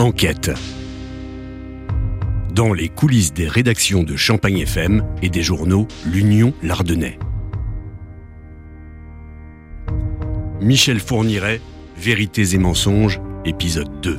Enquête. 0.00 0.50
Dans 2.54 2.72
les 2.72 2.88
coulisses 2.88 3.34
des 3.34 3.46
rédactions 3.46 4.02
de 4.02 4.16
Champagne 4.16 4.60
FM 4.60 5.04
et 5.20 5.28
des 5.28 5.42
journaux 5.42 5.88
L'Union 6.06 6.54
Lardonnais. 6.62 7.18
Michel 10.62 11.00
Fourniret, 11.00 11.60
Vérités 11.98 12.54
et 12.54 12.58
mensonges, 12.58 13.20
épisode 13.44 14.00
2. 14.00 14.18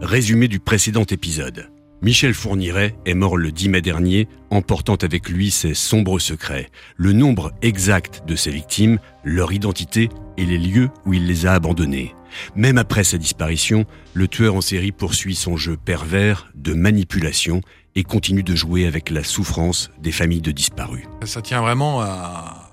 Résumé 0.00 0.48
du 0.48 0.60
précédent 0.60 1.04
épisode. 1.04 1.68
Michel 2.02 2.34
Fourniret 2.34 2.94
est 3.06 3.14
mort 3.14 3.38
le 3.38 3.50
10 3.50 3.70
mai 3.70 3.80
dernier, 3.80 4.28
emportant 4.50 4.96
avec 4.96 5.30
lui 5.30 5.50
ses 5.50 5.72
sombres 5.72 6.18
secrets, 6.18 6.68
le 6.96 7.12
nombre 7.12 7.52
exact 7.62 8.22
de 8.26 8.36
ses 8.36 8.50
victimes, 8.50 8.98
leur 9.24 9.52
identité 9.52 10.10
et 10.36 10.44
les 10.44 10.58
lieux 10.58 10.90
où 11.06 11.14
il 11.14 11.26
les 11.26 11.46
a 11.46 11.54
abandonnées. 11.54 12.14
Même 12.54 12.76
après 12.76 13.02
sa 13.02 13.16
disparition, 13.16 13.86
le 14.12 14.28
tueur 14.28 14.56
en 14.56 14.60
série 14.60 14.92
poursuit 14.92 15.34
son 15.34 15.56
jeu 15.56 15.78
pervers 15.82 16.50
de 16.54 16.74
manipulation 16.74 17.62
et 17.94 18.02
continue 18.02 18.42
de 18.42 18.54
jouer 18.54 18.86
avec 18.86 19.08
la 19.08 19.24
souffrance 19.24 19.90
des 19.98 20.12
familles 20.12 20.42
de 20.42 20.52
disparus. 20.52 21.06
Ça 21.24 21.40
tient 21.40 21.62
vraiment 21.62 22.02
à... 22.02 22.70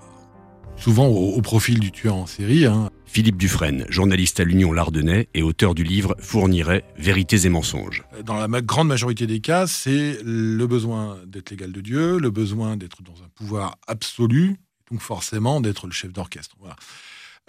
souvent 0.76 1.06
au, 1.06 1.40
profil 1.40 1.80
du 1.80 1.92
tueur 1.92 2.14
en 2.14 2.26
série. 2.26 2.66
Hein. 2.66 2.90
Philippe 3.06 3.36
Dufresne, 3.36 3.86
journaliste 3.88 4.40
à 4.40 4.44
l'Union 4.44 4.72
Lardonnais 4.72 5.28
et 5.34 5.42
auteur 5.42 5.74
du 5.74 5.84
livre 5.84 6.16
Fournirait 6.18 6.84
Vérités 6.96 7.46
et 7.46 7.48
mensonges. 7.48 8.02
Dans 8.24 8.34
la 8.34 8.60
grande 8.60 8.88
majorité 8.88 9.26
des 9.26 9.40
cas, 9.40 9.66
c'est 9.66 10.18
le 10.24 10.66
besoin 10.66 11.18
d'être 11.26 11.50
l'égal 11.50 11.72
de 11.72 11.80
Dieu, 11.80 12.18
le 12.18 12.30
besoin 12.30 12.76
d'être 12.76 13.02
dans 13.02 13.22
un 13.22 13.28
pouvoir 13.34 13.76
absolu, 13.86 14.56
donc 14.90 15.00
forcément 15.00 15.60
d'être 15.60 15.86
le 15.86 15.92
chef 15.92 16.12
d'orchestre. 16.12 16.56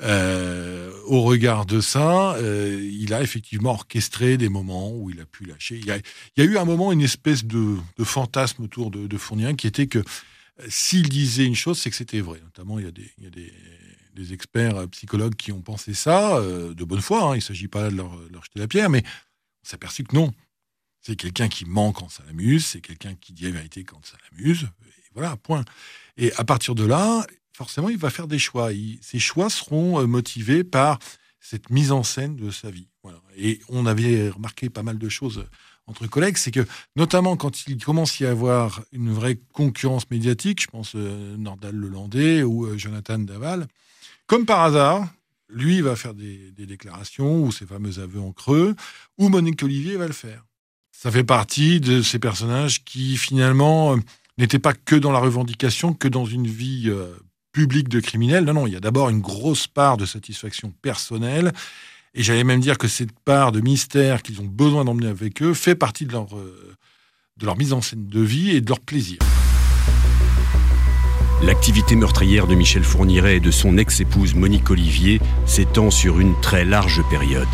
Euh, 0.02 0.92
au 1.06 1.22
regard 1.22 1.66
de 1.66 1.80
ça, 1.80 2.34
euh, 2.36 2.80
il 2.92 3.14
a 3.14 3.22
effectivement 3.22 3.72
orchestré 3.72 4.38
des 4.38 4.50
moments 4.50 4.92
où 4.92 5.10
il 5.10 5.22
a 5.22 5.26
pu 5.26 5.46
lâcher. 5.46 5.80
Il 5.80 5.86
y 5.86 5.92
a, 6.42 6.44
eu 6.44 6.58
un 6.58 6.66
moment, 6.66 6.92
une 6.92 7.02
espèce 7.02 7.46
de, 7.46 7.78
fantasme 8.04 8.64
autour 8.64 8.92
de, 8.92 9.08
de 9.08 9.54
qui 9.54 9.68
était 9.68 9.88
que 9.88 10.00
euh, 10.00 10.66
s'il 10.68 11.08
disait 11.08 11.46
une 11.46 11.56
chose, 11.56 11.80
c'est 11.80 11.90
que 11.90 11.96
c'était 11.96 12.20
vrai. 12.20 12.42
Notamment, 12.44 12.78
il 12.78 12.86
y 12.86 12.88
a 12.88 13.30
des 13.30 13.54
des 14.16 14.34
experts 14.34 14.78
euh, 14.78 14.88
psychologues 14.88 15.36
qui 15.36 15.52
ont 15.52 15.62
pensé 15.62 15.94
ça, 15.94 16.38
euh, 16.38 16.74
de 16.74 16.84
bonne 16.84 17.02
foi, 17.02 17.22
hein, 17.22 17.32
il 17.34 17.40
ne 17.40 17.42
s'agit 17.42 17.68
pas 17.68 17.90
de 17.90 17.96
leur, 17.96 18.18
jeter 18.44 18.60
la 18.60 18.68
pierre, 18.68 18.90
mais 18.90 19.04
on 19.64 19.70
s'est 19.70 19.76
aperçu 19.76 20.04
que 20.04 20.16
non. 20.16 20.34
C'est 21.02 21.16
quelqu'un 21.16 21.50
qui 21.50 21.66
ment 21.66 21.92
quand 21.92 22.10
ça 22.10 22.24
l'amuse, 22.26 22.66
c'est 22.66 22.82
quelqu'un 22.82 23.14
qui 23.14 23.34
dit 23.34 23.44
la 23.44 23.52
vérité 23.52 23.84
quand 23.84 24.04
ça 24.04 24.18
l'amuse, 24.32 24.68
voilà, 25.14 25.38
point. 25.38 25.64
Et 26.18 26.34
à 26.34 26.44
partir 26.44 26.76
de 26.76 26.84
là, 26.84 27.26
forcément, 27.54 27.90
il 27.90 27.98
va 27.98 28.10
faire 28.10 28.28
des 28.28 28.40
choix. 28.40 28.72
ces 29.02 29.20
choix 29.20 29.50
seront 29.50 30.02
euh, 30.02 30.08
motivés 30.08 30.64
par 30.64 31.00
cette 31.40 31.70
mise 31.70 31.92
en 31.92 32.02
scène 32.02 32.36
de 32.36 32.50
sa 32.50 32.72
vie. 32.72 32.88
Et 33.38 33.62
on 33.70 33.86
avait 33.86 34.30
remarqué 34.30 34.70
pas 34.70 34.82
mal 34.82 34.98
de 34.98 35.10
choses 35.10 35.46
entre 35.86 36.08
collègues, 36.08 36.38
c'est 36.38 36.50
que 36.50 36.66
notamment 36.96 37.38
quand 37.38 37.68
il 37.68 37.84
commence 37.84 38.20
à 38.20 38.26
y 38.26 38.28
avoir 38.28 38.82
une 38.92 39.12
vraie 39.12 39.38
concurrence 39.54 40.10
médiatique, 40.10 40.64
je 40.64 40.68
pense 40.68 40.96
Nordal 40.96 41.76
Lelandais 41.76 42.42
ou 42.42 42.76
Jonathan 42.76 43.20
Daval, 43.20 43.68
comme 44.28 44.46
par 44.46 44.62
hasard, 44.62 45.08
lui 45.50 45.82
va 45.82 45.96
faire 45.96 46.14
des, 46.14 46.52
déclarations 46.58 47.44
ou 47.44 47.52
ses 47.52 47.66
fameux 47.66 48.00
aveux 48.00 48.20
en 48.20 48.32
creux, 48.32 48.76
ou 49.18 49.30
Monique 49.30 49.64
Olivier 49.64 49.98
va 49.98 50.08
le 50.08 50.14
faire. 50.14 50.44
Ça 50.92 51.12
fait 51.12 51.24
partie 51.24 51.80
de 51.80 52.02
ces 52.02 52.20
personnages 52.20 52.84
qui 52.84 53.18
finalement 53.18 53.94
euh, 53.94 54.00
n'étaient 54.38 54.60
pas 54.60 54.74
que 54.74 54.96
dans 54.96 55.12
la 55.12 55.20
revendication, 55.20 55.94
que 55.94 56.08
dans 56.08 56.26
une 56.26 56.48
vie 56.48 56.86
euh, 56.88 57.14
publique 57.52 57.90
de 57.90 58.00
criminel. 58.00 58.46
Non, 58.46 58.54
non, 58.54 58.68
il 58.68 58.74
y 58.74 58.78
a 58.78 58.80
d'abord 58.80 59.10
une 59.10 59.22
grosse 59.22 59.68
part 59.68 59.98
de 59.98 60.06
satisfaction 60.06 60.74
personnelle. 60.82 61.54
Et 62.14 62.24
j'allais 62.24 62.46
même 62.46 62.62
dire 62.62 62.78
que 62.78 62.88
cette 62.88 63.12
part 63.20 63.52
de 63.52 63.60
mystère 63.60 64.24
qu'ils 64.24 64.42
ont 64.42 64.46
besoin 64.46 64.86
d'emmener 64.86 65.08
avec 65.08 65.42
eux 65.44 65.54
fait 65.54 65.76
partie 65.76 66.06
de 66.06 66.14
leur, 66.14 66.36
euh, 66.38 66.76
de 67.38 67.46
leur 67.46 67.58
mise 67.58 67.74
en 67.74 67.82
scène 67.82 68.08
de 68.08 68.22
vie 68.22 68.52
et 68.52 68.62
de 68.62 68.70
leur 68.70 68.80
plaisir. 68.80 69.20
L'activité 71.46 71.96
meurtrière 71.96 72.48
de 72.48 72.56
Michel 72.56 72.84
Fourniret 72.84 73.36
et 73.36 73.40
de 73.40 73.52
son 73.52 73.78
ex-épouse 73.78 74.34
Monique 74.34 74.72
Olivier 74.72 75.22
s'étend 75.46 75.92
sur 75.92 76.20
une 76.20 76.34
très 76.42 76.66
large 76.66 77.04
période. 77.12 77.48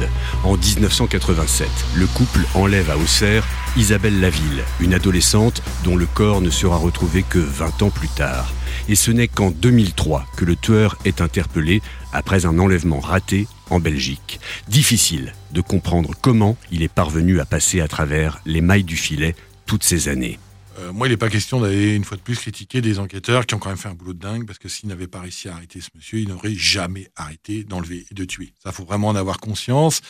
En 0.46 0.56
1987, 0.56 1.68
le 1.96 2.08
couple 2.08 2.40
enlève 2.56 2.90
à 2.90 2.98
Auxerre 2.98 3.46
Isabelle 3.76 4.22
Laville, 4.22 4.64
une 4.80 4.94
adolescente 4.94 5.62
dont 5.84 5.98
le 5.98 6.06
corps 6.06 6.40
ne 6.40 6.50
sera 6.50 6.78
retrouvé 6.78 7.22
que 7.22 7.40
20 7.40 7.82
ans 7.82 7.90
plus 7.90 8.08
tard. 8.08 8.54
Et 8.88 8.96
ce 8.96 9.12
n'est 9.12 9.28
qu'en 9.28 9.52
2003 9.52 10.26
que 10.38 10.46
le 10.46 10.56
tueur 10.56 10.98
est 11.04 11.20
interpellé 11.20 11.82
après 12.14 12.46
un 12.46 12.60
enlèvement 12.60 13.02
raté 13.02 13.46
en 13.70 13.82
Belgique. 13.82 14.40
Difficile 14.70 15.34
de 15.52 15.60
comprendre 15.60 16.12
comment 16.22 16.56
il 16.72 16.82
est 16.82 16.88
parvenu 16.88 17.42
à 17.42 17.46
passer 17.46 17.82
à 17.82 17.90
travers 17.90 18.40
les 18.46 18.62
mailles 18.62 18.86
du 18.86 18.96
filet 18.96 19.36
toutes 19.66 19.84
ces 19.84 20.08
années. 20.08 20.40
Euh, 20.80 20.94
moi, 20.94 21.08
il 21.08 21.12
n'est 21.12 21.18
pas 21.18 21.30
question 21.30 21.60
d'aller 21.60 21.96
une 21.96 22.04
fois 22.04 22.18
de 22.18 22.22
plus 22.22 22.38
critiquer 22.38 22.82
des 22.82 23.00
enquêteurs 23.00 23.46
qui 23.46 23.56
ont 23.56 23.60
quand 23.60 23.70
même 23.70 23.78
fait 23.78 23.90
un 23.90 23.94
boulot 23.94 24.14
de 24.14 24.20
dingue, 24.20 24.46
parce 24.46 24.60
que 24.60 24.70
s'ils 24.70 24.88
n'avaient 24.90 25.08
pas 25.08 25.22
réussi 25.22 25.50
à 25.50 25.56
arrêter 25.56 25.82
ce 25.82 25.90
monsieur, 25.96 26.20
ils 26.20 26.30
n'auraient 26.30 26.56
jamais 26.56 27.10
arrêté 27.16 27.64
d'enlever 27.64 28.06
et 28.10 28.14
de 28.14 28.26
tuer. 28.26 28.54
Ça, 28.64 28.72
faut 28.72 28.86
vraiment 28.86 29.10
en 29.10 29.16
avoir 29.16 29.40
conscience. 29.40 30.02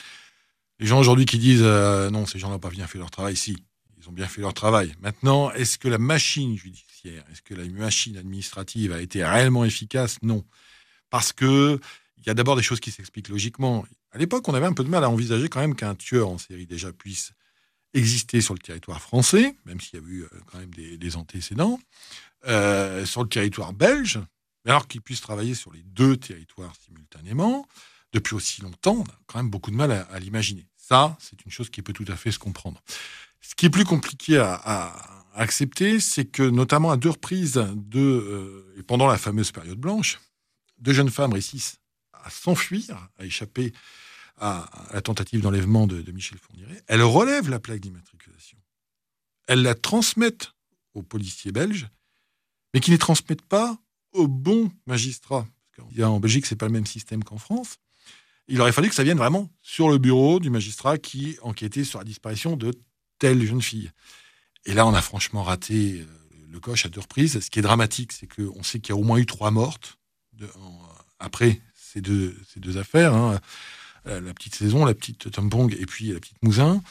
Les 0.79 0.85
gens 0.85 1.00
aujourd'hui 1.00 1.25
qui 1.25 1.39
disent 1.39 1.63
euh, 1.63 2.09
non, 2.09 2.25
ces 2.25 2.39
gens 2.39 2.50
n'ont 2.50 2.59
pas 2.59 2.69
bien 2.69 2.88
fait 2.88 3.00
leur 3.00 3.11
travail, 3.11 3.35
si, 3.35 3.55
ils 4.00 4.09
ont 4.09 4.11
bien 4.11 4.27
fait 4.27 4.41
leur 4.41 4.53
travail. 4.53 4.94
Maintenant, 5.01 5.51
est-ce 5.51 5.77
que 5.77 5.88
la 5.88 5.97
machine 5.97 6.57
judiciaire, 6.57 7.23
est-ce 7.31 7.41
que 7.41 7.53
la 7.53 7.66
machine 7.66 8.17
administrative 8.17 8.91
a 8.91 9.01
été 9.01 9.23
réellement 9.23 9.66
efficace? 9.66 10.17
Non. 10.21 10.44
Parce 11.09 11.33
que 11.33 11.79
il 12.17 12.27
y 12.27 12.29
a 12.29 12.33
d'abord 12.33 12.55
des 12.55 12.61
choses 12.61 12.79
qui 12.79 12.91
s'expliquent 12.91 13.29
logiquement. 13.29 13.85
À 14.11 14.17
l'époque, 14.17 14.47
on 14.47 14.53
avait 14.53 14.67
un 14.67 14.73
peu 14.73 14.83
de 14.83 14.89
mal 14.89 15.03
à 15.03 15.09
envisager 15.09 15.50
quand 15.50 15.59
même 15.59 15.75
qu'un 15.75 15.95
tueur 15.95 16.29
en 16.29 16.38
série 16.38 16.67
déjà 16.67 16.91
puisse 16.94 17.33
exister 17.94 18.41
sur 18.41 18.53
le 18.53 18.59
territoire 18.59 19.02
français, 19.02 19.56
même 19.66 19.79
s'il 19.79 20.00
y 20.00 20.03
a 20.03 20.07
eu 20.07 20.24
euh, 20.24 20.28
quand 20.46 20.59
même 20.59 20.74
des, 20.74 21.16
antécédents, 21.16 21.79
euh, 22.47 23.06
sur 23.06 23.24
le 23.24 23.29
territoire 23.29 23.74
belge, 23.74 24.19
mais 24.66 24.72
alors 24.72 24.88
qu'il 24.88 25.02
puisse 25.02 25.22
travailler 25.22 25.56
sur 25.56 25.72
les 25.74 25.84
deux 25.84 26.18
territoires 26.18 26.74
simultanément, 26.85 27.68
depuis 28.13 28.35
aussi 28.35 28.62
longtemps, 28.62 28.97
on 28.97 29.03
a 29.03 29.19
quand 29.28 29.40
même 29.40 29.50
beaucoup 29.50 29.72
de 29.72 29.75
mal 29.75 29.91
à, 29.91 30.19
l'imaginer. 30.19 30.68
Ça, 30.75 31.18
c'est 31.19 31.44
une 31.46 31.51
chose 31.51 31.69
qui 31.69 31.81
peut 31.81 31.94
tout 31.94 32.06
à 32.07 32.16
fait 32.16 32.31
se 32.31 32.40
comprendre. 32.40 32.81
Ce 33.40 33.56
qui 33.56 33.66
est 33.66 33.69
plus 33.69 33.85
compliqué 33.85 34.38
à, 34.38 35.18
accepter, 35.34 36.01
c'est 36.01 36.25
que 36.25 36.44
notamment 36.44 36.91
à 36.91 36.97
deux 36.97 37.12
reprises, 37.12 37.57
euh, 37.96 38.84
pendant 38.85 39.07
la 39.07 39.18
fameuse 39.18 39.53
période 39.53 39.78
blanche, 39.78 40.19
deux 40.80 40.91
jeunes 40.91 41.09
femmes 41.09 41.31
réussissent 41.31 41.78
à 42.12 42.30
s'enfuir, 42.30 43.07
à 43.18 43.25
échapper 43.25 43.72
à, 44.41 44.69
la 44.91 45.02
tentative 45.02 45.41
d'enlèvement 45.41 45.88
de, 45.88 46.12
Michel 46.12 46.40
Fourniret, 46.40 46.84
elle 46.88 47.03
relève 47.03 47.50
la 47.50 47.59
plaque 47.59 47.79
d'immatriculation. 47.79 48.57
Elle 49.47 49.62
la 49.62 49.75
transmettent 49.75 50.53
aux 50.94 51.03
policiers 51.03 51.52
belges, 51.52 51.88
mais 52.74 52.80
qui 52.80 52.90
ne 52.90 52.96
les 52.96 53.00
transmettent 53.00 53.44
pas 53.44 53.78
au 54.12 54.28
bon 54.28 54.72
magistrat. 54.88 55.47
En 56.01 56.19
Belgique, 56.19 56.46
c'est 56.46 56.56
pas 56.56 56.66
le 56.66 56.72
même 56.72 56.85
système 56.85 57.24
qu'en 57.24 57.38
France. 57.38 57.78
Il 58.47 58.59
aurait 58.59 58.72
fallu 58.72 58.90
que 58.90 58.96
ça 58.96 59.03
vienne 59.03 59.18
vraiment 59.18 59.50
sur 59.62 59.90
le 59.90 59.97
bureau 59.97 60.40
du 60.40 60.50
magistrat 60.50 60.97
qui 60.97 61.38
enquêtait 61.41 61.84
sur 61.84 62.00
la 62.00 62.06
disparition 62.06 62.57
de 62.57 62.74
telle 63.19 63.46
jeune 63.46 63.62
fille. 63.62 63.91
Et 64.66 64.74
là, 64.74 64.85
on 64.85 64.94
a 64.94 65.01
franchement 65.01 65.44
raté 65.44 66.01
euh, 66.01 66.06
le 66.50 66.59
coche 66.59 66.85
à 66.85 66.90
deux 66.90 67.00
reprises. 67.00 67.40
Ce 67.40 67.50
qui 67.50 67.59
est 67.59 67.63
dramatique, 67.63 68.12
c'est 68.12 68.28
qu'on 68.28 68.63
sait 68.63 68.80
qu'il 68.80 68.94
y 68.94 68.97
a 68.97 69.00
au 69.00 69.03
moins 69.03 69.18
eu 69.18 69.25
trois 69.25 69.51
mortes 69.51 69.97
après 71.19 71.62
ces 71.75 72.01
deux, 72.01 72.35
ces 72.51 72.59
deux 72.59 72.78
affaires. 72.78 73.13
Hein. 73.13 73.40
Euh, 74.07 74.19
la 74.22 74.34
petite 74.34 74.56
saison, 74.56 74.85
la 74.85 74.94
petite 74.94 75.31
Tompong 75.31 75.75
et 75.79 75.85
puis 75.85 76.13
la 76.13 76.19
petite 76.19 76.41
Mouzin. 76.41 76.81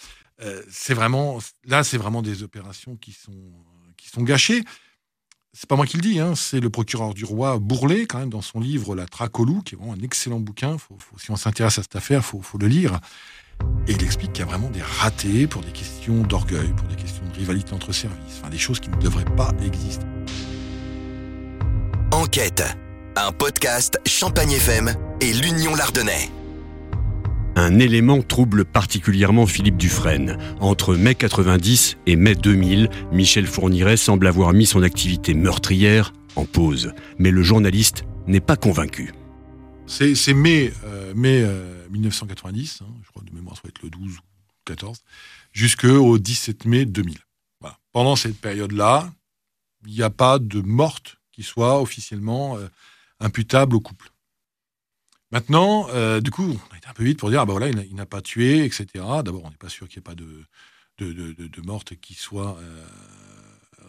Euh, 0.42 0.62
c'est 0.70 0.94
vraiment, 0.94 1.38
là, 1.66 1.84
c'est 1.84 1.98
vraiment 1.98 2.22
des 2.22 2.42
opérations 2.42 2.96
qui 2.96 3.12
sont, 3.12 3.52
qui 3.96 4.08
sont 4.08 4.22
gâchées. 4.22 4.62
C'est 5.52 5.68
pas 5.68 5.74
moi 5.74 5.84
qui 5.84 5.96
le 5.96 6.02
dis, 6.02 6.20
hein, 6.20 6.36
c'est 6.36 6.60
le 6.60 6.70
procureur 6.70 7.12
du 7.12 7.24
roi 7.24 7.58
Bourlet, 7.58 8.06
quand 8.06 8.18
même, 8.18 8.30
dans 8.30 8.40
son 8.40 8.60
livre 8.60 8.94
La 8.94 9.06
Tracolou, 9.06 9.62
qui 9.62 9.74
est 9.74 9.78
vraiment 9.78 9.94
un 9.94 10.00
excellent 10.00 10.38
bouquin. 10.38 10.78
Faut, 10.78 10.96
si 11.18 11.32
on 11.32 11.36
s'intéresse 11.36 11.78
à 11.78 11.82
cette 11.82 11.96
affaire, 11.96 12.24
faut, 12.24 12.40
faut 12.40 12.58
le 12.58 12.68
lire. 12.68 13.00
Et 13.88 13.92
il 13.92 14.02
explique 14.02 14.32
qu'il 14.32 14.44
y 14.44 14.48
a 14.48 14.50
vraiment 14.50 14.70
des 14.70 14.80
ratés 14.80 15.48
pour 15.48 15.62
des 15.62 15.72
questions 15.72 16.22
d'orgueil, 16.22 16.72
pour 16.76 16.86
des 16.86 16.96
questions 16.96 17.24
de 17.26 17.34
rivalité 17.34 17.74
entre 17.74 17.92
services, 17.92 18.38
enfin 18.38 18.48
des 18.48 18.58
choses 18.58 18.78
qui 18.78 18.90
ne 18.90 18.96
devraient 18.96 19.24
pas 19.36 19.52
exister. 19.60 20.06
Enquête, 22.12 22.62
un 23.16 23.32
podcast 23.32 23.98
Champagne 24.06 24.52
FM 24.52 24.94
et 25.20 25.32
l'Union 25.32 25.74
Lardonnais. 25.74 26.30
Un 27.60 27.78
élément 27.78 28.22
trouble 28.22 28.64
particulièrement 28.64 29.44
Philippe 29.44 29.76
Dufresne. 29.76 30.38
Entre 30.60 30.96
mai 30.96 31.14
90 31.14 31.98
et 32.06 32.16
mai 32.16 32.34
2000, 32.34 32.88
Michel 33.12 33.46
Fourniret 33.46 33.98
semble 33.98 34.28
avoir 34.28 34.54
mis 34.54 34.64
son 34.64 34.82
activité 34.82 35.34
meurtrière 35.34 36.14
en 36.36 36.46
pause. 36.46 36.94
Mais 37.18 37.30
le 37.30 37.42
journaliste 37.42 38.04
n'est 38.26 38.40
pas 38.40 38.56
convaincu. 38.56 39.12
C'est 39.86 40.32
mai, 40.32 40.72
euh, 40.86 41.12
mai 41.14 41.46
1990, 41.90 42.78
euh, 42.80 42.86
hein, 42.86 42.94
je 43.02 43.10
crois 43.10 43.22
de 43.24 43.34
mémoire 43.34 43.56
ça 43.56 43.62
va 43.64 43.68
être 43.68 43.82
le 43.82 43.90
12 43.90 44.16
ou 44.16 44.20
14, 44.64 44.96
jusqu'au 45.52 46.16
17 46.16 46.64
mai 46.64 46.86
2000. 46.86 47.18
Pendant 47.92 48.16
cette 48.16 48.40
période-là, 48.40 49.12
il 49.86 49.92
n'y 49.92 50.02
a 50.02 50.08
pas 50.08 50.38
de 50.38 50.62
morte 50.62 51.18
qui 51.30 51.42
soit 51.42 51.78
officiellement 51.78 52.56
euh, 52.56 52.68
imputable 53.18 53.76
au 53.76 53.80
couple. 53.80 54.08
Maintenant, 55.32 55.88
euh, 55.90 56.20
du 56.20 56.30
coup, 56.30 56.60
on 56.70 56.74
a 56.74 56.78
été 56.78 56.88
un 56.88 56.92
peu 56.92 57.04
vite 57.04 57.18
pour 57.18 57.30
dire, 57.30 57.40
ah 57.40 57.46
bah 57.46 57.52
voilà, 57.52 57.68
il 57.68 57.94
n'a 57.94 58.06
pas 58.06 58.20
tué, 58.20 58.64
etc. 58.64 58.86
D'abord, 58.94 59.44
on 59.44 59.50
n'est 59.50 59.56
pas 59.56 59.68
sûr 59.68 59.88
qu'il 59.88 59.98
n'y 59.98 60.02
ait 60.02 60.10
pas 60.10 60.14
de, 60.14 60.44
de, 60.98 61.32
de, 61.32 61.60
morte 61.62 61.94
qui 61.96 62.14
soit 62.14 62.58
euh, 62.58 62.86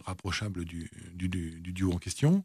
rapprochable 0.04 0.64
du, 0.64 0.90
du, 1.14 1.28
du, 1.28 1.72
duo 1.72 1.92
en 1.92 1.98
question. 1.98 2.44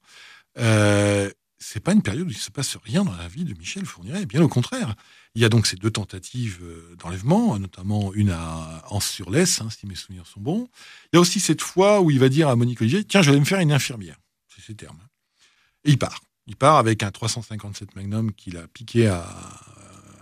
Euh, 0.57 1.31
c'est 1.59 1.79
pas 1.79 1.94
une 1.94 2.03
période 2.03 2.27
où 2.27 2.31
il 2.31 2.38
se 2.38 2.51
passe 2.51 2.77
rien 2.83 3.03
dans 3.03 3.15
la 3.15 3.27
vie 3.27 3.44
de 3.44 3.53
Michel 3.57 3.85
Fourniret, 3.85 4.25
bien 4.25 4.41
au 4.41 4.47
contraire. 4.47 4.95
Il 5.33 5.41
y 5.41 5.45
a 5.45 5.50
donc 5.50 5.65
ces 5.65 5.75
deux 5.75 5.89
tentatives 5.89 6.59
euh, 6.61 6.95
d'enlèvement, 6.97 7.57
notamment 7.57 8.13
une 8.13 8.29
à 8.29 8.83
Anse-sur-Lesse, 8.89 9.61
hein, 9.61 9.69
si 9.69 9.88
mes 9.88 9.95
souvenirs 9.95 10.27
sont 10.27 10.39
bons. 10.39 10.69
Il 11.11 11.15
y 11.15 11.17
a 11.17 11.19
aussi 11.19 11.39
cette 11.39 11.61
fois 11.61 12.01
où 12.01 12.11
il 12.11 12.19
va 12.19 12.29
dire 12.29 12.47
à 12.50 12.55
Monique 12.55 12.81
Olivier 12.81 13.03
Tiens, 13.03 13.21
je 13.21 13.31
vais 13.31 13.39
me 13.39 13.45
faire 13.45 13.59
une 13.59 13.71
infirmière. 13.71 14.17
C'est 14.47 14.61
ces 14.61 14.75
termes. 14.75 15.00
Et 15.83 15.91
il 15.91 15.97
part. 15.97 16.21
Il 16.47 16.55
part 16.55 16.77
avec 16.77 17.03
un 17.03 17.11
357 17.11 17.95
Magnum 17.95 18.31
qu'il 18.31 18.57
a 18.57 18.67
piqué 18.67 19.07
à, 19.07 19.27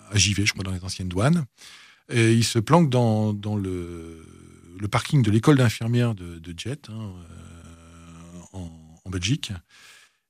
à 0.10 0.18
JV, 0.18 0.46
je 0.46 0.54
crois, 0.54 0.64
dans 0.64 0.72
les 0.72 0.84
anciennes 0.84 1.08
douanes. 1.08 1.46
Et 2.10 2.34
il 2.34 2.44
se 2.44 2.60
planque 2.60 2.90
dans, 2.90 3.34
le, 3.56 4.26
parking 4.92 5.22
de 5.22 5.32
l'école 5.32 5.58
d'infirmière 5.58 6.16
de, 6.16 6.54
Jet, 6.58 6.90
hein, 6.90 7.14
euh, 7.32 8.40
en, 8.54 8.72
en, 9.06 9.10
Belgique. 9.10 9.52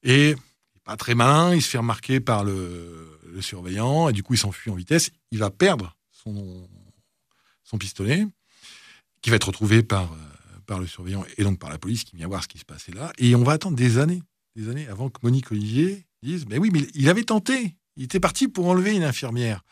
Et 0.04 0.36
pas 0.84 0.98
très 0.98 1.16
malin, 1.16 1.54
il 1.54 1.62
se 1.62 1.70
fait 1.70 1.78
remarquer 1.78 2.20
par 2.20 2.44
le, 2.44 3.12
surveillant, 3.42 4.08
et 4.08 4.14
du 4.14 4.24
coup, 4.24 4.34
il 4.34 4.38
s'enfuit 4.38 4.72
en 4.72 4.76
vitesse. 4.76 5.12
Il 5.32 5.40
va 5.40 5.50
perdre 5.50 5.96
son, 6.12 6.68
pistolet, 7.78 8.26
qui 9.22 9.30
va 9.30 9.36
être 9.36 9.48
retrouvé 9.48 9.84
par, 9.84 10.10
par 10.66 10.80
le 10.80 10.88
surveillant 10.88 11.26
et 11.38 11.44
donc 11.44 11.60
par 11.60 11.70
la 11.70 11.78
police 11.78 12.06
qui 12.06 12.16
vient 12.16 12.28
voir 12.28 12.44
ce 12.44 12.48
qui 12.48 12.58
se 12.58 12.64
passait 12.64 12.94
là. 12.94 13.12
Et 13.18 13.36
on 13.36 13.44
va 13.44 13.54
attendre 13.54 13.76
des 13.76 13.98
années 13.98 14.22
des 14.56 14.70
années 14.70 14.88
avant 14.88 15.10
que 15.10 15.20
Monique 15.24 15.52
Olivier 15.52 16.06
dise 16.24 16.46
Mais 16.48 16.58
oui, 16.58 16.70
mais 16.72 16.88
il 16.94 17.10
avait 17.10 17.24
tenté. 17.24 17.76
Il 17.98 18.04
était 18.04 18.20
parti 18.20 18.48
pour 18.48 18.68
enlever 18.68 18.96
une 18.96 19.04
infirmière. 19.04 19.64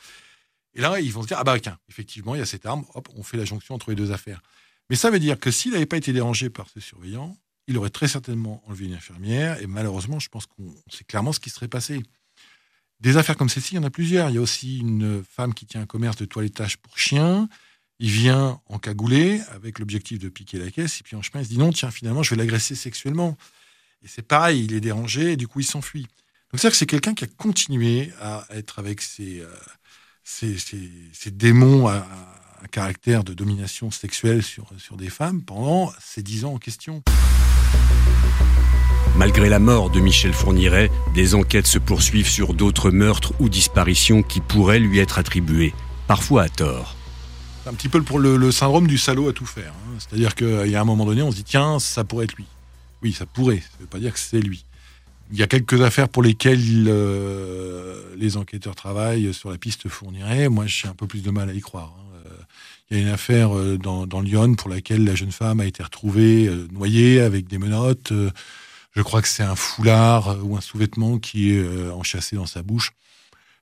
Et 0.75 0.81
là, 0.81 0.99
ils 0.99 1.11
vont 1.11 1.21
se 1.21 1.27
dire 1.27 1.37
Ah 1.39 1.43
bah, 1.43 1.59
tiens, 1.59 1.77
effectivement, 1.89 2.35
il 2.35 2.39
y 2.39 2.41
a 2.41 2.45
cette 2.45 2.65
arme. 2.65 2.85
Hop, 2.93 3.07
on 3.15 3.23
fait 3.23 3.37
la 3.37 3.45
jonction 3.45 3.75
entre 3.75 3.89
les 3.89 3.95
deux 3.95 4.11
affaires. 4.11 4.41
Mais 4.89 4.95
ça 4.95 5.09
veut 5.09 5.19
dire 5.19 5.39
que 5.39 5.51
s'il 5.51 5.71
n'avait 5.71 5.85
pas 5.85 5.97
été 5.97 6.13
dérangé 6.13 6.49
par 6.49 6.69
ce 6.69 6.79
surveillant, 6.79 7.37
il 7.67 7.77
aurait 7.77 7.89
très 7.89 8.07
certainement 8.07 8.61
enlevé 8.67 8.85
une 8.85 8.93
infirmière. 8.93 9.61
Et 9.61 9.67
malheureusement, 9.67 10.19
je 10.19 10.29
pense 10.29 10.45
qu'on 10.45 10.75
sait 10.89 11.03
clairement 11.05 11.31
ce 11.31 11.39
qui 11.39 11.49
serait 11.49 11.67
passé. 11.67 12.03
Des 12.99 13.17
affaires 13.17 13.37
comme 13.37 13.49
celle-ci, 13.49 13.75
il 13.75 13.77
y 13.77 13.79
en 13.79 13.83
a 13.83 13.89
plusieurs. 13.89 14.29
Il 14.29 14.35
y 14.35 14.37
a 14.37 14.41
aussi 14.41 14.79
une 14.79 15.23
femme 15.23 15.53
qui 15.53 15.65
tient 15.65 15.81
un 15.81 15.85
commerce 15.85 16.17
de 16.17 16.25
toilettage 16.25 16.77
pour 16.77 16.97
chiens. 16.97 17.47
Il 17.99 18.09
vient 18.09 18.61
en 18.65 18.79
cagoulé 18.79 19.41
avec 19.51 19.79
l'objectif 19.79 20.19
de 20.19 20.29
piquer 20.29 20.57
la 20.57 20.71
caisse. 20.71 20.99
Et 20.99 21.03
puis 21.03 21.15
en 21.15 21.21
chemin, 21.21 21.41
il 21.41 21.45
se 21.45 21.49
dit 21.49 21.57
non, 21.57 21.71
tiens, 21.71 21.91
finalement, 21.91 22.23
je 22.23 22.31
vais 22.31 22.35
l'agresser 22.35 22.75
sexuellement. 22.75 23.37
Et 24.03 24.07
c'est 24.07 24.21
pareil, 24.21 24.65
il 24.65 24.73
est 24.73 24.81
dérangé 24.81 25.31
et 25.31 25.37
du 25.37 25.47
coup 25.47 25.61
il 25.61 25.65
s'enfuit. 25.65 26.01
Donc 26.51 26.59
c'est-à-dire 26.59 26.71
que 26.71 26.77
c'est 26.77 26.85
quelqu'un 26.85 27.13
qui 27.13 27.23
a 27.23 27.27
continué 27.37 28.11
à 28.21 28.45
être 28.49 28.79
avec 28.79 29.01
ses, 29.01 29.39
euh, 29.39 29.47
ses, 30.25 30.57
ses, 30.57 30.89
ses 31.13 31.31
démons 31.31 31.87
à, 31.87 32.05
à, 32.61 32.67
caractère 32.69 33.23
de 33.23 33.33
domination 33.33 33.91
sexuelle 33.91 34.43
sur, 34.43 34.67
sur 34.77 34.97
des 34.97 35.09
femmes 35.09 35.41
pendant 35.41 35.93
ces 36.01 36.21
dix 36.21 36.43
ans 36.43 36.53
en 36.53 36.57
question. 36.57 37.01
Malgré 39.15 39.47
la 39.47 39.59
mort 39.59 39.89
de 39.89 40.01
Michel 40.01 40.33
Fourniret, 40.33 40.89
des 41.13 41.33
enquêtes 41.33 41.67
se 41.67 41.77
poursuivent 41.77 42.29
sur 42.29 42.53
d'autres 42.53 42.91
meurtres 42.91 43.33
ou 43.39 43.47
disparitions 43.47 44.21
qui 44.21 44.41
pourraient 44.41 44.79
lui 44.79 44.99
être 44.99 45.17
attribuées, 45.17 45.73
parfois 46.07 46.43
à 46.43 46.49
tort. 46.49 46.97
C'est 47.63 47.69
un 47.69 47.73
petit 47.73 47.89
peu 47.89 48.01
pour 48.01 48.19
le, 48.19 48.35
le, 48.35 48.51
syndrome 48.51 48.87
du 48.87 48.97
salaud 48.97 49.29
à 49.29 49.33
tout 49.33 49.45
faire. 49.45 49.71
Hein. 49.71 49.97
C'est-à-dire 49.99 50.35
qu'il 50.35 50.67
y 50.67 50.75
a 50.75 50.81
un 50.81 50.85
moment 50.85 51.05
donné, 51.05 51.21
on 51.21 51.31
se 51.31 51.37
dit 51.37 51.45
tiens, 51.45 51.79
ça 51.79 52.03
pourrait 52.03 52.25
être 52.25 52.35
lui. 52.35 52.47
Oui, 53.03 53.11
ça 53.11 53.25
pourrait. 53.25 53.59
Ça 53.59 53.67
ne 53.77 53.83
veut 53.83 53.89
pas 53.89 53.99
dire 53.99 54.13
que 54.13 54.19
c'est 54.19 54.39
lui. 54.39 54.65
Il 55.31 55.37
y 55.37 55.43
a 55.43 55.47
quelques 55.47 55.81
affaires 55.81 56.09
pour 56.09 56.23
lesquelles 56.23 56.85
euh, 56.87 58.15
les 58.17 58.37
enquêteurs 58.37 58.75
travaillent 58.75 59.33
sur 59.33 59.49
la 59.49 59.57
piste 59.57 59.89
fournirait. 59.89 60.47
Moi, 60.49 60.65
j'ai 60.67 60.87
un 60.87 60.93
peu 60.93 61.07
plus 61.07 61.21
de 61.21 61.29
mal 61.29 61.49
à 61.49 61.53
y 61.53 61.61
croire. 61.61 61.93
Hein. 61.97 62.29
Il 62.89 62.97
y 62.97 62.99
a 62.99 63.03
une 63.03 63.09
affaire 63.09 63.57
euh, 63.57 63.77
dans, 63.77 64.21
Lyon 64.21 64.55
pour 64.55 64.69
laquelle 64.69 65.03
la 65.03 65.15
jeune 65.15 65.31
femme 65.31 65.59
a 65.59 65.65
été 65.65 65.81
retrouvée 65.81 66.47
euh, 66.47 66.67
noyée 66.71 67.19
avec 67.19 67.47
des 67.47 67.57
menottes. 67.57 68.13
Je 68.95 69.01
crois 69.01 69.21
que 69.21 69.27
c'est 69.27 69.43
un 69.43 69.55
foulard 69.55 70.37
ou 70.43 70.55
un 70.55 70.61
sous-vêtement 70.61 71.17
qui 71.17 71.51
est 71.51 71.89
enchâssé 71.89 72.35
dans 72.35 72.45
sa 72.45 72.61
bouche. 72.61 72.91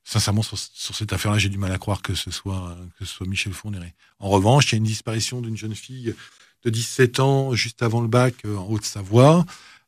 Sincèrement, 0.03 0.41
sur, 0.41 0.57
cette 0.57 1.13
affaire-là, 1.13 1.37
j'ai 1.37 1.47
du 1.47 1.57
mal 1.57 1.71
à 1.71 1.77
croire 1.77 2.01
que 2.01 2.15
ce 2.15 2.31
soit, 2.31 2.75
que 2.99 3.05
ce 3.05 3.13
soit 3.13 3.27
Michel 3.27 3.53
Fourniret. 3.53 3.93
En 4.19 4.27
revanche, 4.27 4.69
il 4.69 4.71
y 4.73 4.75
a 4.75 4.79
une 4.79 4.83
disparition 4.83 5.39
d'une 5.39 5.55
jeune 5.55 5.75
fille 5.75 6.13
de 6.63 6.69
17 6.69 7.19
ans, 7.19 7.53
juste 7.53 7.81
avant 7.81 8.01
le 8.01 8.07
bac, 8.07 8.35
euh, 8.45 8.57
en 8.57 8.67
Haute-Savoie. 8.67 9.45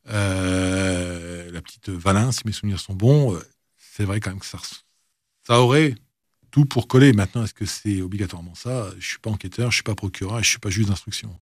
Euh, 0.09 1.51
la 1.51 1.61
petite 1.61 1.89
Valin, 1.89 2.31
si 2.31 2.41
mes 2.45 2.51
souvenirs 2.51 2.79
sont 2.79 2.93
bons, 2.93 3.35
euh, 3.35 3.39
c'est 3.77 4.05
vrai 4.05 4.19
quand 4.19 4.31
même 4.31 4.39
que 4.39 4.45
ça, 4.45 4.59
ça 5.45 5.61
aurait 5.61 5.95
tout 6.51 6.65
pour 6.65 6.87
coller. 6.87 7.13
Maintenant, 7.13 7.43
est-ce 7.43 7.53
que 7.53 7.65
c'est 7.65 8.01
obligatoirement 8.01 8.55
ça? 8.55 8.89
Je 8.99 9.07
suis 9.07 9.19
pas 9.19 9.29
enquêteur, 9.29 9.71
je 9.71 9.75
suis 9.75 9.83
pas 9.83 9.95
procureur, 9.95 10.41
je 10.43 10.49
suis 10.49 10.59
pas 10.59 10.69
juge 10.69 10.87
d'instruction. 10.87 11.35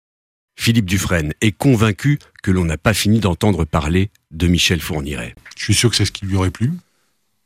Philippe 0.56 0.86
Dufresne 0.86 1.32
est 1.40 1.52
convaincu 1.52 2.18
que 2.42 2.50
l'on 2.50 2.64
n'a 2.66 2.76
pas 2.76 2.92
fini 2.92 3.18
d'entendre 3.20 3.64
parler 3.64 4.10
de 4.30 4.46
Michel 4.46 4.80
Fourniret. 4.80 5.34
Je 5.56 5.64
suis 5.64 5.74
sûr 5.74 5.88
que 5.88 5.96
c'est 5.96 6.04
ce 6.04 6.12
qui 6.12 6.26
lui 6.26 6.36
aurait 6.36 6.50
plu. 6.50 6.72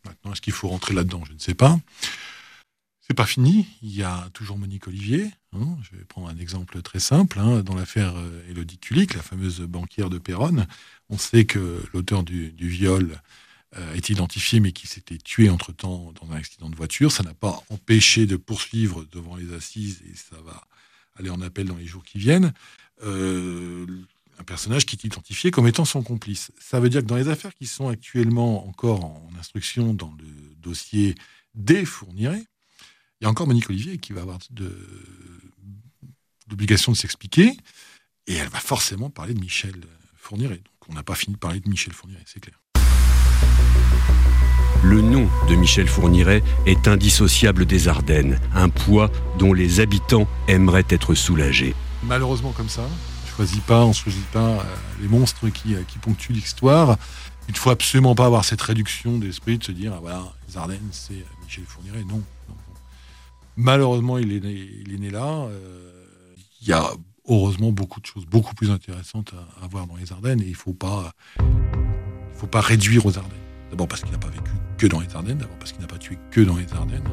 Maintenant, 0.04 0.32
est-ce 0.32 0.40
qu'il 0.40 0.52
faut 0.52 0.68
rentrer 0.68 0.94
là-dedans? 0.94 1.22
Je 1.26 1.32
ne 1.32 1.38
sais 1.38 1.54
pas. 1.54 1.78
C'est 3.06 3.14
pas 3.14 3.26
fini. 3.26 3.66
Il 3.82 3.94
y 3.94 4.02
a 4.02 4.30
toujours 4.32 4.56
Monique 4.56 4.88
Olivier. 4.88 5.30
Hein. 5.52 5.76
Je 5.82 5.96
vais 5.96 6.04
prendre 6.04 6.28
un 6.28 6.38
exemple 6.38 6.80
très 6.80 7.00
simple. 7.00 7.38
Hein. 7.38 7.60
Dans 7.60 7.74
l'affaire 7.74 8.14
Elodie 8.48 8.76
euh, 8.76 8.86
Kulik, 8.86 9.14
la 9.14 9.22
fameuse 9.22 9.60
banquière 9.60 10.08
de 10.08 10.16
Péronne, 10.16 10.66
on 11.10 11.18
sait 11.18 11.44
que 11.44 11.82
l'auteur 11.92 12.22
du, 12.22 12.54
viol 12.56 13.20
euh, 13.76 13.94
est 13.94 14.08
identifié, 14.08 14.58
mais 14.60 14.72
qui 14.72 14.86
s'était 14.86 15.18
tué 15.18 15.50
entre-temps 15.50 16.14
dans 16.18 16.32
un 16.32 16.36
accident 16.36 16.70
de 16.70 16.76
voiture. 16.76 17.12
Ça 17.12 17.22
n'a 17.22 17.34
pas 17.34 17.62
empêché 17.68 18.24
de 18.24 18.36
poursuivre 18.36 19.04
devant 19.12 19.36
les 19.36 19.52
assises 19.52 20.02
et 20.10 20.16
ça 20.16 20.40
va 20.42 20.66
aller 21.16 21.28
en 21.28 21.42
appel 21.42 21.66
dans 21.66 21.76
les 21.76 21.86
jours 21.86 22.04
qui 22.04 22.16
viennent. 22.16 22.54
Euh, 23.02 23.86
un 24.38 24.44
personnage 24.44 24.86
qui 24.86 24.96
est 24.96 25.04
identifié 25.04 25.50
comme 25.50 25.68
étant 25.68 25.84
son 25.84 26.02
complice. 26.02 26.52
Ça 26.58 26.80
veut 26.80 26.88
dire 26.88 27.02
que 27.02 27.06
dans 27.06 27.16
les 27.16 27.28
affaires 27.28 27.54
qui 27.54 27.66
sont 27.66 27.88
actuellement 27.88 28.66
encore 28.66 29.04
en 29.04 29.30
instruction 29.38 29.92
dans 29.92 30.12
le 30.18 30.54
dossier 30.56 31.14
des 31.54 31.84
fournirés, 31.84 32.46
il 33.20 33.24
y 33.24 33.26
a 33.26 33.30
encore 33.30 33.46
Monique 33.46 33.70
Olivier 33.70 33.98
qui 33.98 34.12
va 34.12 34.22
avoir 34.22 34.38
l'obligation 36.50 36.92
de, 36.92 36.96
s'expliquer, 36.96 37.56
et 38.26 38.34
elle 38.34 38.48
va 38.48 38.58
forcément 38.58 39.10
parler 39.10 39.34
de 39.34 39.40
Michel 39.40 39.74
Fourniret. 40.16 40.56
Donc 40.56 40.88
on 40.88 40.94
n'a 40.94 41.02
pas 41.02 41.14
fini 41.14 41.34
de 41.34 41.38
parler 41.38 41.60
de 41.60 41.68
Michel 41.68 41.92
Fourniret, 41.92 42.22
c'est 42.26 42.40
clair. 42.40 42.60
Le 44.82 45.00
nom 45.00 45.30
de 45.48 45.54
Michel 45.54 45.88
Fourniret 45.88 46.42
est 46.66 46.88
indissociable 46.88 47.64
des 47.64 47.88
Ardennes, 47.88 48.38
un 48.54 48.68
poids 48.68 49.10
dont 49.38 49.54
les 49.54 49.80
habitants 49.80 50.28
aimeraient 50.46 50.84
être 50.90 51.14
soulagés. 51.14 51.74
Malheureusement 52.02 52.52
comme 52.52 52.68
ça, 52.68 52.86
on 52.86 53.36
choisit 53.36 53.62
pas, 53.64 53.84
on 53.84 53.94
choisit 53.94 54.26
pas 54.26 54.58
euh, 54.58 54.62
les 55.00 55.08
monstres 55.08 55.48
qui, 55.48 55.74
euh, 55.74 55.82
qui 55.88 55.98
ponctuent 55.98 56.34
l'histoire. 56.34 56.98
Il 57.48 57.52
ne 57.52 57.58
faut 57.58 57.70
absolument 57.70 58.14
pas 58.14 58.26
avoir 58.26 58.44
cette 58.44 58.60
réduction 58.60 59.18
d'esprit 59.18 59.56
de 59.56 59.64
se 59.64 59.72
dire, 59.72 59.92
ah, 59.94 60.00
voilà, 60.00 60.22
les 60.48 60.56
Ardennes, 60.58 60.88
c'est 60.92 61.24
Michel 61.42 61.64
Fourniret. 61.66 62.04
Non, 62.04 62.22
non, 62.48 62.56
Malheureusement, 63.56 64.18
il 64.18 64.32
est 64.32 64.98
né, 64.98 65.10
là. 65.10 65.46
Euh, 65.48 65.90
il 66.60 66.68
y 66.68 66.72
a 66.72 66.90
heureusement 67.28 67.72
beaucoup 67.72 68.00
de 68.00 68.06
choses 68.06 68.26
beaucoup 68.26 68.54
plus 68.54 68.70
intéressantes 68.70 69.32
à, 69.62 69.66
voir 69.66 69.86
dans 69.86 69.96
les 69.96 70.12
Ardennes 70.12 70.40
et 70.40 70.46
il 70.46 70.50
ne 70.50 70.56
faut 70.56 70.72
pas, 70.72 71.12
réduire 72.54 73.06
aux 73.06 73.16
Ardennes. 73.16 73.38
D'abord 73.70 73.88
parce 73.88 74.02
qu'il 74.02 74.12
n'a 74.12 74.18
pas 74.18 74.28
vécu 74.28 74.50
que 74.78 74.86
dans 74.86 75.00
les 75.00 75.14
Ardennes, 75.14 75.38
d'abord 75.38 75.58
parce 75.58 75.72
qu'il 75.72 75.80
n'a 75.80 75.86
pas 75.86 75.98
tué 75.98 76.18
que 76.30 76.40
dans 76.40 76.56
les 76.56 76.72
Ardennes, 76.72 77.08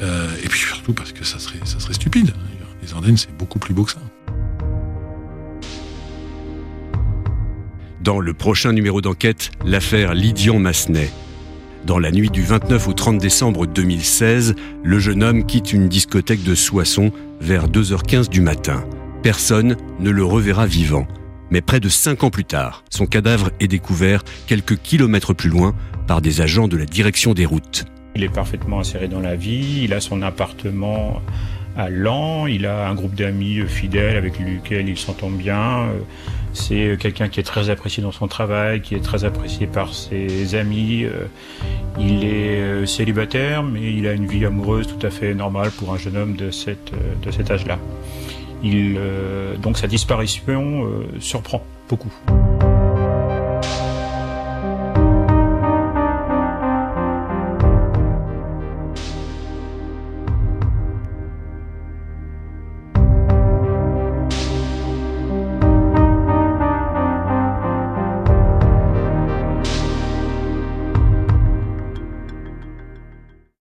euh, 0.00 0.36
et 0.42 0.48
puis 0.48 0.58
surtout 0.58 0.92
parce 0.92 1.12
que 1.12 1.24
ça 1.24 1.38
serait, 1.38 1.60
stupide. 1.92 2.32
Les 2.82 2.92
Ardennes, 2.92 3.16
c'est 3.16 3.36
beaucoup 3.36 3.58
plus 3.58 3.74
beau 3.74 3.84
que 3.84 3.92
ça. 3.92 4.00
Dans 8.02 8.20
le 8.20 8.34
prochain 8.34 8.72
numéro 8.72 9.00
d'enquête, 9.00 9.50
l'affaire 9.64 10.14
Lydian 10.14 10.58
Massenet. 10.58 11.10
Dans 11.86 12.00
la 12.00 12.10
nuit 12.10 12.30
du 12.30 12.42
29 12.42 12.88
au 12.88 12.92
30 12.94 13.18
décembre 13.18 13.64
2016, 13.64 14.56
le 14.82 14.98
jeune 14.98 15.22
homme 15.22 15.46
quitte 15.46 15.72
une 15.72 15.86
discothèque 15.86 16.42
de 16.42 16.56
Soissons 16.56 17.12
vers 17.40 17.68
2h15 17.68 18.28
du 18.28 18.40
matin. 18.40 18.84
Personne 19.22 19.76
ne 20.00 20.10
le 20.10 20.24
reverra 20.24 20.66
vivant. 20.66 21.06
Mais 21.52 21.60
près 21.60 21.78
de 21.78 21.88
cinq 21.88 22.24
ans 22.24 22.30
plus 22.30 22.44
tard, 22.44 22.82
son 22.90 23.06
cadavre 23.06 23.50
est 23.60 23.68
découvert 23.68 24.24
quelques 24.48 24.78
kilomètres 24.78 25.32
plus 25.32 25.48
loin 25.48 25.76
par 26.08 26.20
des 26.20 26.40
agents 26.40 26.66
de 26.66 26.76
la 26.76 26.86
direction 26.86 27.34
des 27.34 27.46
routes. 27.46 27.84
Il 28.16 28.24
est 28.24 28.34
parfaitement 28.34 28.80
inséré 28.80 29.06
dans 29.06 29.20
la 29.20 29.36
vie, 29.36 29.82
il 29.84 29.94
a 29.94 30.00
son 30.00 30.22
appartement 30.22 31.22
à 31.76 31.88
Lens, 31.88 32.48
il 32.50 32.66
a 32.66 32.88
un 32.88 32.96
groupe 32.96 33.14
d'amis 33.14 33.60
fidèles 33.68 34.16
avec 34.16 34.40
lesquels 34.40 34.88
il 34.88 34.98
s'entend 34.98 35.30
bien. 35.30 35.86
C'est 36.58 36.96
quelqu'un 36.98 37.28
qui 37.28 37.38
est 37.38 37.44
très 37.44 37.68
apprécié 37.70 38.02
dans 38.02 38.12
son 38.12 38.28
travail, 38.28 38.80
qui 38.80 38.94
est 38.94 39.04
très 39.04 39.24
apprécié 39.24 39.66
par 39.66 39.92
ses 39.92 40.54
amis. 40.54 41.04
Il 41.98 42.24
est 42.24 42.86
célibataire, 42.86 43.62
mais 43.62 43.92
il 43.92 44.06
a 44.08 44.12
une 44.14 44.26
vie 44.26 44.44
amoureuse 44.46 44.86
tout 44.86 45.06
à 45.06 45.10
fait 45.10 45.34
normale 45.34 45.70
pour 45.70 45.92
un 45.92 45.98
jeune 45.98 46.16
homme 46.16 46.34
de, 46.34 46.46
de 46.46 47.30
cet 47.30 47.50
âge-là. 47.50 47.78
Donc 49.62 49.76
sa 49.78 49.86
disparition 49.86 50.90
surprend 51.20 51.62
beaucoup. 51.88 52.12